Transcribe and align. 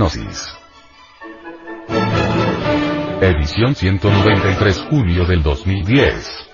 Gnosis. 0.00 0.48
Edición 3.20 3.74
193 3.74 4.86
julio 4.88 5.26
del 5.26 5.42
2010. 5.42 6.46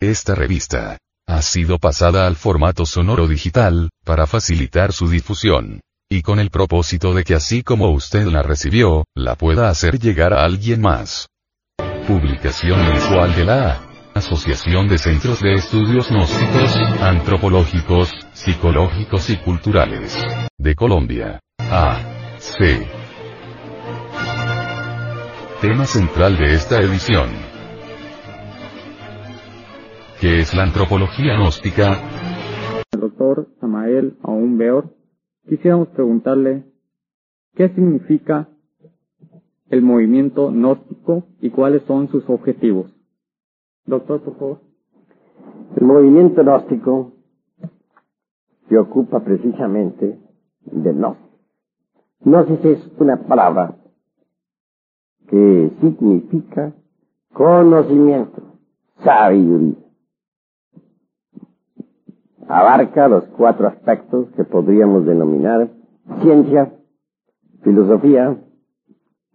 Esta 0.00 0.34
revista 0.34 0.96
ha 1.28 1.42
sido 1.42 1.78
pasada 1.78 2.26
al 2.26 2.36
formato 2.36 2.86
sonoro 2.86 3.28
digital, 3.28 3.90
para 4.02 4.26
facilitar 4.26 4.94
su 4.94 5.10
difusión. 5.10 5.82
Y 6.12 6.22
con 6.22 6.40
el 6.40 6.50
propósito 6.50 7.14
de 7.14 7.22
que 7.22 7.36
así 7.36 7.62
como 7.62 7.90
usted 7.90 8.26
la 8.26 8.42
recibió, 8.42 9.04
la 9.14 9.36
pueda 9.36 9.68
hacer 9.68 10.00
llegar 10.00 10.32
a 10.32 10.44
alguien 10.44 10.80
más. 10.80 11.28
Publicación 12.08 12.80
mensual 12.80 13.32
de 13.36 13.44
la 13.44 13.80
Asociación 14.12 14.88
de 14.88 14.98
Centros 14.98 15.40
de 15.40 15.54
Estudios 15.54 16.10
Gnósticos, 16.10 16.76
Antropológicos, 17.00 18.10
Psicológicos 18.32 19.30
y 19.30 19.36
Culturales. 19.36 20.18
De 20.58 20.74
Colombia. 20.74 21.38
A. 21.60 22.00
C. 22.38 22.88
Tema 25.60 25.84
central 25.84 26.36
de 26.38 26.54
esta 26.54 26.80
edición. 26.80 27.30
¿Qué 30.20 30.40
es 30.40 30.54
la 30.54 30.64
antropología 30.64 31.34
gnóstica? 31.34 32.02
al 32.92 33.00
doctor 33.00 33.46
Samael 33.60 34.16
Aún 34.24 34.58
Beor, 34.58 34.99
quisiéramos 35.50 35.88
preguntarle 35.88 36.62
qué 37.56 37.68
significa 37.70 38.48
el 39.68 39.82
movimiento 39.82 40.52
gnóstico 40.52 41.24
y 41.40 41.50
cuáles 41.50 41.82
son 41.82 42.06
sus 42.06 42.22
objetivos. 42.30 42.94
Doctor, 43.84 44.22
por 44.22 44.38
favor. 44.38 44.60
El 45.76 45.86
movimiento 45.86 46.42
gnóstico 46.42 47.14
se 48.68 48.78
ocupa 48.78 49.24
precisamente 49.24 50.20
de 50.66 50.92
gnosis. 50.92 51.26
Gnosis 52.20 52.64
es 52.64 52.92
una 53.00 53.16
palabra 53.16 53.76
que 55.26 55.72
significa 55.80 56.74
conocimiento, 57.32 58.54
sabiduría. 59.02 59.89
Abarca 62.50 63.06
los 63.06 63.24
cuatro 63.36 63.68
aspectos 63.68 64.26
que 64.34 64.42
podríamos 64.42 65.06
denominar 65.06 65.70
ciencia, 66.20 66.72
filosofía, 67.62 68.36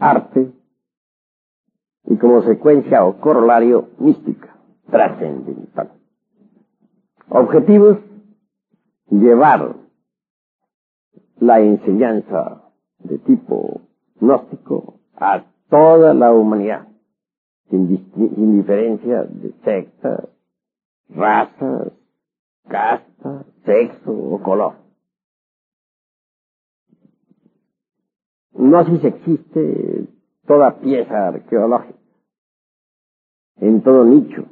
arte 0.00 0.50
y 2.06 2.16
como 2.16 2.42
secuencia 2.42 3.04
o 3.04 3.20
corolario 3.20 3.90
mística, 4.00 4.56
trascendental. 4.90 5.92
Objetivos, 7.28 7.98
llevar 9.08 9.76
la 11.38 11.60
enseñanza 11.60 12.72
de 13.04 13.18
tipo 13.18 13.82
gnóstico 14.18 14.98
a 15.14 15.44
toda 15.70 16.12
la 16.12 16.32
humanidad, 16.32 16.88
sin, 17.70 17.86
diferencia 18.56 19.22
de 19.22 19.52
sectas, 19.62 20.28
razas, 21.08 21.92
casta, 22.68 23.44
sexo 23.64 24.12
o 24.12 24.42
color. 24.42 24.76
Gnosis 28.52 29.04
existe 29.04 30.08
toda 30.46 30.78
pieza 30.80 31.28
arqueológica, 31.28 31.98
en 33.56 33.82
todo 33.82 34.04
nicho, 34.04 34.46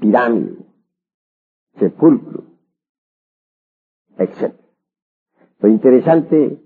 pirámide, 0.00 0.56
sepulcro, 1.78 2.44
etc. 4.18 4.54
Lo 5.60 5.68
interesante 5.68 6.62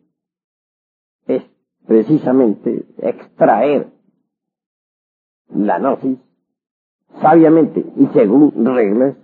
es 1.26 1.42
precisamente 1.86 2.86
extraer 2.98 3.92
la 5.48 5.78
gnosis 5.78 6.18
sabiamente 7.20 7.84
y 7.96 8.06
según 8.08 8.52
reglas 8.64 9.16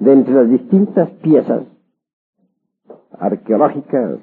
de 0.00 0.12
entre 0.12 0.34
las 0.34 0.50
distintas 0.50 1.08
piezas 1.22 1.62
arqueológicas 3.18 4.18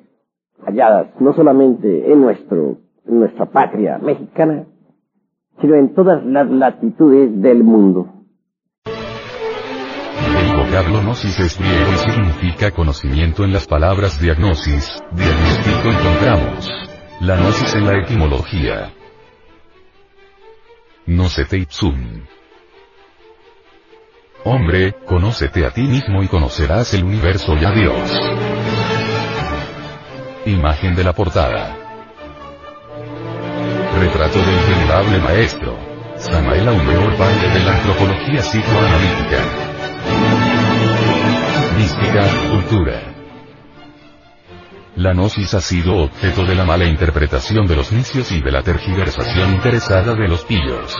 halladas 0.65 1.07
no 1.21 1.33
solamente 1.33 2.11
en 2.11 2.21
nuestro 2.21 2.77
nuestra 3.05 3.45
patria 3.45 3.97
mexicana, 3.99 4.65
sino 5.61 5.75
en 5.75 5.93
todas 5.93 6.25
las 6.25 6.49
latitudes 6.49 7.41
del 7.41 7.63
mundo. 7.63 8.07
El 8.85 10.57
vocablo 10.57 11.01
gnosis 11.01 11.39
es 11.39 11.57
griego 11.57 11.91
y 11.93 11.97
significa 12.11 12.71
conocimiento 12.71 13.43
en 13.45 13.53
las 13.53 13.65
palabras 13.65 14.19
diagnosis, 14.19 15.01
diagnóstico 15.11 15.89
encontramos. 15.89 16.69
La 17.21 17.37
gnosis 17.37 17.75
en 17.75 17.85
la 17.85 17.97
etimología. 17.97 18.91
Nocete 21.07 21.57
ipsum. 21.57 21.95
Hombre, 24.43 24.95
conócete 25.05 25.65
a 25.65 25.71
ti 25.71 25.81
mismo 25.81 26.23
y 26.23 26.27
conocerás 26.27 26.93
el 26.93 27.03
universo 27.03 27.55
y 27.55 27.65
a 27.65 27.71
Dios. 27.71 28.11
Imagen 30.45 30.95
de 30.95 31.03
la 31.03 31.13
portada. 31.13 31.75
Retrato 33.99 34.39
del 34.39 34.59
venerable 34.69 35.19
maestro. 35.19 35.77
Samael 36.17 36.67
Aumeor 36.67 37.15
padre 37.15 37.49
de 37.49 37.59
la 37.59 37.75
antropología 37.77 38.41
psicoanalítica. 38.41 39.43
Mística, 41.77 42.27
cultura. 42.51 43.01
La 44.95 45.13
gnosis 45.13 45.53
ha 45.53 45.61
sido 45.61 45.97
objeto 45.97 46.43
de 46.43 46.55
la 46.55 46.65
mala 46.65 46.85
interpretación 46.85 47.67
de 47.67 47.75
los 47.75 47.91
necios 47.91 48.31
y 48.31 48.41
de 48.41 48.51
la 48.51 48.63
tergiversación 48.63 49.53
interesada 49.53 50.15
de 50.15 50.27
los 50.27 50.43
pillos. 50.45 50.95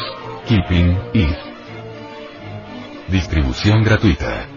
Keeping, 0.47 0.99
if. 1.13 1.46
Distribución 3.09 3.83
gratuita. 3.83 4.47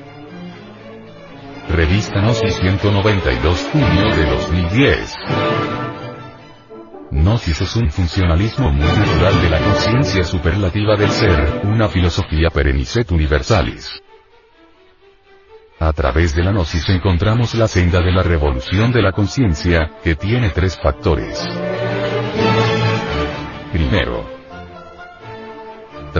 Revista 1.68 2.20
Gnosis 2.20 2.56
192 2.56 3.68
junio 3.72 4.16
de 4.16 4.24
2010. 4.26 5.14
Gnosis 7.12 7.60
es 7.60 7.76
un 7.76 7.90
funcionalismo 7.92 8.72
muy 8.72 8.86
natural 8.86 9.40
de 9.40 9.50
la 9.50 9.60
conciencia 9.60 10.24
superlativa 10.24 10.96
del 10.96 11.10
ser, 11.10 11.60
una 11.62 11.88
filosofía 11.88 12.50
perennicet 12.50 13.12
universalis. 13.12 14.02
A 15.78 15.92
través 15.92 16.34
de 16.34 16.42
la 16.42 16.50
gnosis 16.50 16.88
encontramos 16.88 17.54
la 17.54 17.68
senda 17.68 18.00
de 18.00 18.10
la 18.10 18.24
revolución 18.24 18.90
de 18.90 19.00
la 19.00 19.12
conciencia, 19.12 19.92
que 20.02 20.16
tiene 20.16 20.50
tres 20.50 20.76
factores. 20.76 21.40
Primero, 23.72 24.39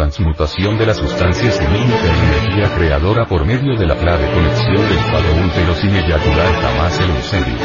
transmutación 0.00 0.79
de 0.79 0.87
las 0.87 0.97
sustancias 0.97 1.61
en 1.61 1.67
energía 1.76 2.75
creadora 2.75 3.26
por 3.26 3.44
medio 3.44 3.76
de 3.76 3.87
la 3.87 3.94
clave 3.97 4.32
conexión 4.32 4.76
del 4.76 4.99
falo 4.99 5.47
útero 5.47 5.75
sin 5.75 5.94
eyacular 5.94 6.55
jamás 6.62 6.99
el 7.00 7.11
useris. 7.11 7.61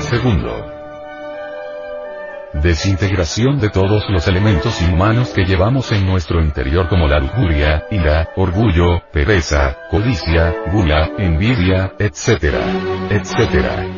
Segundo, 0.00 0.66
desintegración 2.52 3.58
de 3.60 3.70
todos 3.70 4.04
los 4.10 4.28
elementos 4.28 4.78
inhumanos 4.82 5.30
que 5.30 5.46
llevamos 5.46 5.90
en 5.92 6.04
nuestro 6.04 6.42
interior 6.42 6.86
como 6.90 7.08
la 7.08 7.18
lujuria, 7.20 7.86
ira, 7.90 8.28
orgullo, 8.36 9.00
pereza, 9.10 9.74
codicia, 9.90 10.54
gula, 10.70 11.12
envidia, 11.16 11.92
etc., 11.98 12.56
etc. 13.08 13.97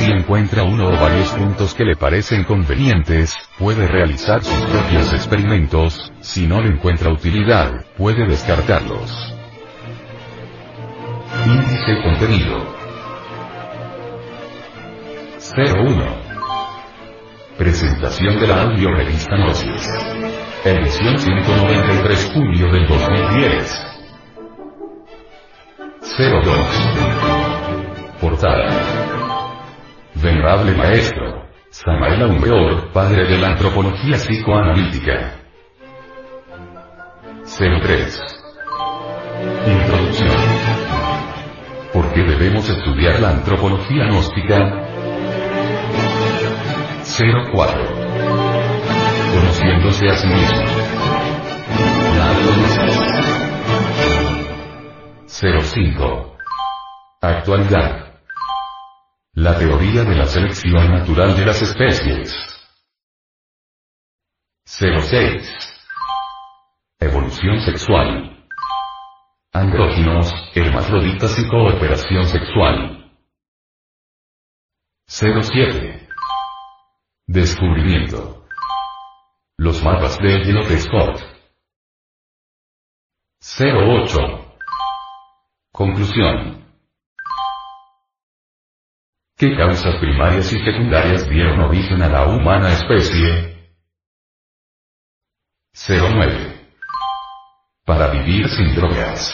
Si 0.00 0.10
encuentra 0.10 0.62
uno 0.62 0.88
o 0.88 0.92
varios 0.92 1.28
puntos 1.32 1.74
que 1.74 1.84
le 1.84 1.94
parecen 1.94 2.44
convenientes, 2.44 3.36
puede 3.58 3.86
realizar 3.86 4.42
sus 4.42 4.58
propios 4.62 5.12
experimentos, 5.12 6.10
si 6.22 6.46
no 6.46 6.62
le 6.62 6.68
encuentra 6.68 7.10
utilidad, 7.12 7.84
puede 7.98 8.26
descartarlos. 8.26 9.34
Índice 11.44 12.02
contenido 12.02 12.64
01 15.54 16.16
Presentación 17.58 18.40
de 18.40 18.46
la 18.46 18.62
audio 18.62 18.90
revista 18.94 19.36
Gnosis. 19.36 19.86
Edición 20.64 21.18
193 21.18 22.30
julio 22.32 22.72
del 22.72 22.86
2010. 22.86 23.82
02 26.16 26.56
Portada 28.18 29.09
Venerable 30.22 30.72
Maestro, 30.72 31.46
Samael 31.70 32.20
Aumbeor, 32.22 32.92
padre 32.92 33.24
de 33.24 33.38
la 33.38 33.52
antropología 33.52 34.16
psicoanalítica. 34.16 35.32
03. 37.44 38.22
Introducción. 39.66 40.30
¿Por 41.94 42.12
qué 42.12 42.22
debemos 42.22 42.68
estudiar 42.68 43.18
la 43.20 43.30
antropología 43.30 44.04
gnóstica? 44.04 44.58
04. 47.52 47.82
Conociéndose 49.34 50.06
a 50.06 50.16
sí 50.16 50.28
mismo. 50.28 50.64
La 52.18 52.34
05. 55.62 56.36
Actualidad. 57.22 58.09
La 59.34 59.56
teoría 59.56 60.02
de 60.02 60.16
la 60.16 60.26
selección 60.26 60.90
natural 60.90 61.36
de 61.36 61.46
las 61.46 61.62
especies. 61.62 62.34
06. 64.64 65.78
Evolución 66.98 67.60
sexual. 67.60 68.44
Andróginos, 69.52 70.34
hermafroditas 70.52 71.38
y 71.38 71.48
cooperación 71.48 72.26
sexual. 72.26 73.12
07. 75.06 76.08
Descubrimiento. 77.28 78.46
Los 79.58 79.80
mapas 79.84 80.18
de 80.18 80.38
de 80.38 80.78
Scott. 80.78 81.20
08. 83.60 84.56
Conclusión. 85.72 86.69
¿Qué 89.40 89.56
causas 89.56 89.96
primarias 89.96 90.52
y 90.52 90.62
secundarias 90.62 91.26
dieron 91.26 91.60
origen 91.60 92.02
a 92.02 92.08
la 92.10 92.26
humana 92.26 92.74
especie? 92.74 93.56
09. 95.72 96.68
Para 97.86 98.10
vivir 98.10 98.46
sin 98.50 98.74
drogas. 98.74 99.32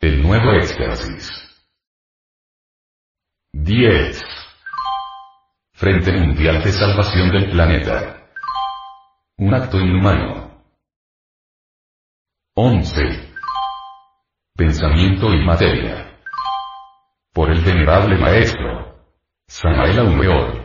El 0.00 0.20
nuevo 0.20 0.54
éxtasis. 0.54 1.30
10. 3.52 4.24
Frente 5.74 6.10
Mundial 6.10 6.60
de 6.64 6.72
Salvación 6.72 7.30
del 7.30 7.50
Planeta. 7.52 8.26
Un 9.36 9.54
acto 9.54 9.78
inhumano. 9.78 10.64
11. 12.56 13.00
Pensamiento 14.56 15.32
y 15.32 15.44
materia 15.44 16.13
por 17.34 17.50
el 17.50 17.60
venerable 17.62 18.16
maestro 18.16 18.94
Samael 19.48 19.98
Aumeor. 19.98 20.63